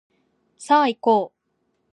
[0.57, 1.41] さあいこう